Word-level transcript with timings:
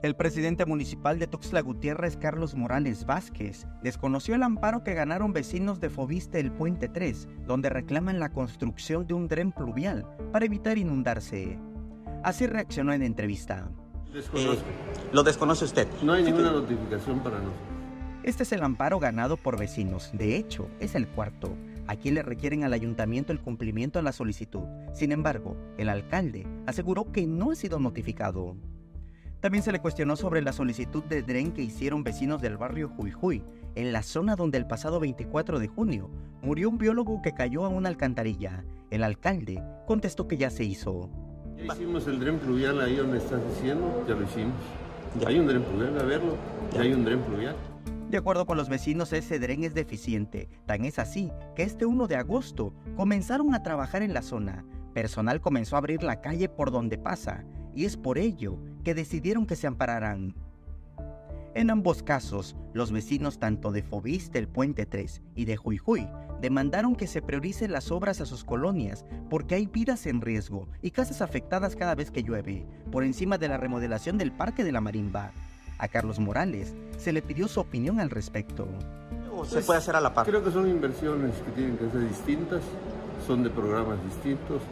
El 0.00 0.14
presidente 0.14 0.64
municipal 0.64 1.18
de 1.18 1.26
Tuxtla 1.26 1.60
Gutiérrez, 1.60 2.16
Carlos 2.16 2.54
Morales 2.54 3.04
Vázquez, 3.04 3.66
desconoció 3.82 4.36
el 4.36 4.44
amparo 4.44 4.84
que 4.84 4.94
ganaron 4.94 5.32
vecinos 5.32 5.80
de 5.80 5.90
Fobiste 5.90 6.38
el 6.38 6.52
Puente 6.52 6.88
3, 6.88 7.26
donde 7.48 7.68
reclaman 7.68 8.20
la 8.20 8.30
construcción 8.30 9.08
de 9.08 9.14
un 9.14 9.26
dren 9.26 9.50
pluvial 9.50 10.06
para 10.32 10.44
evitar 10.44 10.78
inundarse. 10.78 11.58
Así 12.22 12.46
reaccionó 12.46 12.92
en 12.92 13.02
entrevista. 13.02 13.72
Desconozco. 14.12 14.62
Eh, 14.62 15.10
¿Lo 15.12 15.24
desconoce 15.24 15.64
usted? 15.64 15.88
No 16.00 16.12
hay 16.12 16.22
ninguna 16.22 16.52
notificación 16.52 17.18
para 17.18 17.38
nosotros. 17.38 17.58
Este 18.22 18.44
es 18.44 18.52
el 18.52 18.62
amparo 18.62 19.00
ganado 19.00 19.36
por 19.36 19.58
vecinos. 19.58 20.10
De 20.12 20.36
hecho, 20.36 20.68
es 20.78 20.94
el 20.94 21.08
cuarto. 21.08 21.56
Aquí 21.88 22.12
le 22.12 22.22
requieren 22.22 22.62
al 22.62 22.72
ayuntamiento 22.72 23.32
el 23.32 23.40
cumplimiento 23.40 23.98
a 23.98 24.02
la 24.02 24.12
solicitud. 24.12 24.62
Sin 24.92 25.10
embargo, 25.10 25.56
el 25.76 25.88
alcalde 25.88 26.46
aseguró 26.66 27.10
que 27.10 27.26
no 27.26 27.50
ha 27.50 27.56
sido 27.56 27.80
notificado. 27.80 28.54
También 29.40 29.62
se 29.62 29.70
le 29.70 29.78
cuestionó 29.78 30.16
sobre 30.16 30.42
la 30.42 30.52
solicitud 30.52 31.04
de 31.04 31.22
dren 31.22 31.52
que 31.52 31.62
hicieron 31.62 32.02
vecinos 32.02 32.42
del 32.42 32.56
barrio 32.56 32.88
Jujuy, 32.88 33.44
en 33.76 33.92
la 33.92 34.02
zona 34.02 34.34
donde 34.34 34.58
el 34.58 34.66
pasado 34.66 34.98
24 34.98 35.60
de 35.60 35.68
junio 35.68 36.10
murió 36.42 36.68
un 36.68 36.76
biólogo 36.76 37.22
que 37.22 37.34
cayó 37.34 37.64
a 37.64 37.68
una 37.68 37.88
alcantarilla. 37.88 38.64
El 38.90 39.04
alcalde 39.04 39.62
contestó 39.86 40.26
que 40.26 40.38
ya 40.38 40.50
se 40.50 40.64
hizo. 40.64 41.08
Ya 41.56 41.72
hicimos 41.72 42.08
el 42.08 42.18
dren 42.18 42.40
pluvial 42.40 42.80
ahí 42.80 42.96
donde 42.96 43.18
estás 43.18 43.40
diciendo, 43.48 44.04
ya 44.08 44.16
lo 44.16 44.24
hicimos. 44.24 44.56
Ya 45.20 45.28
hay 45.28 45.38
un 45.38 45.46
dren 45.46 45.62
pluvial, 45.62 46.00
a 46.00 46.02
verlo, 46.02 46.34
ya 46.72 46.80
hay 46.80 46.92
un 46.92 47.04
dren 47.04 47.20
pluvial. 47.20 47.54
De 48.10 48.18
acuerdo 48.18 48.44
con 48.44 48.56
los 48.56 48.68
vecinos, 48.68 49.12
ese 49.12 49.38
dren 49.38 49.62
es 49.62 49.72
deficiente. 49.72 50.48
Tan 50.66 50.84
es 50.84 50.98
así 50.98 51.30
que 51.54 51.62
este 51.62 51.86
1 51.86 52.08
de 52.08 52.16
agosto 52.16 52.74
comenzaron 52.96 53.54
a 53.54 53.62
trabajar 53.62 54.02
en 54.02 54.14
la 54.14 54.22
zona. 54.22 54.64
Personal 54.94 55.40
comenzó 55.40 55.76
a 55.76 55.78
abrir 55.78 56.02
la 56.02 56.20
calle 56.20 56.48
por 56.48 56.72
donde 56.72 56.98
pasa 56.98 57.44
y 57.78 57.84
es 57.84 57.96
por 57.96 58.18
ello 58.18 58.58
que 58.82 58.92
decidieron 58.92 59.46
que 59.46 59.54
se 59.54 59.68
ampararan. 59.68 60.34
En 61.54 61.70
ambos 61.70 62.02
casos, 62.02 62.56
los 62.72 62.90
vecinos 62.90 63.38
tanto 63.38 63.70
de 63.70 63.84
Fobis 63.84 64.32
del 64.32 64.48
Puente 64.48 64.84
3 64.84 65.22
y 65.36 65.44
de 65.44 65.56
Jujuy 65.56 66.08
demandaron 66.40 66.96
que 66.96 67.06
se 67.06 67.22
prioricen 67.22 67.70
las 67.70 67.92
obras 67.92 68.20
a 68.20 68.26
sus 68.26 68.42
colonias 68.42 69.04
porque 69.30 69.54
hay 69.54 69.66
vidas 69.66 70.06
en 70.06 70.20
riesgo 70.20 70.66
y 70.82 70.90
casas 70.90 71.22
afectadas 71.22 71.76
cada 71.76 71.94
vez 71.94 72.10
que 72.10 72.24
llueve, 72.24 72.66
por 72.90 73.04
encima 73.04 73.38
de 73.38 73.46
la 73.46 73.58
remodelación 73.58 74.18
del 74.18 74.32
Parque 74.32 74.64
de 74.64 74.72
la 74.72 74.80
Marimba. 74.80 75.30
A 75.78 75.86
Carlos 75.86 76.18
Morales 76.18 76.74
se 76.96 77.12
le 77.12 77.22
pidió 77.22 77.46
su 77.46 77.60
opinión 77.60 78.00
al 78.00 78.10
respecto. 78.10 78.66
se 79.44 79.54
pues, 79.54 79.66
puede 79.66 79.78
hacer 79.78 79.94
a 79.94 80.00
la 80.00 80.12
par? 80.12 80.26
Creo 80.26 80.42
que 80.42 80.50
son 80.50 80.68
inversiones 80.68 81.32
que 81.46 81.52
tienen 81.52 81.78
que 81.78 81.88
ser 81.90 82.08
distintas, 82.08 82.62
son 83.24 83.44
de 83.44 83.50
programas 83.50 84.02
distintos 84.04 84.62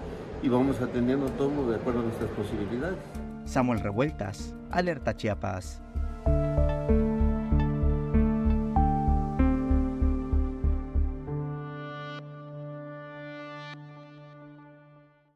y 0.42 0.48
vamos 0.48 0.80
atendiendo 0.80 1.26
todo 1.30 1.70
de 1.70 1.76
acuerdo 1.76 2.00
a 2.00 2.02
nuestras 2.04 2.30
posibilidades. 2.30 2.98
Samuel 3.44 3.80
Revueltas, 3.80 4.54
Alerta 4.70 5.16
Chiapas. 5.16 5.80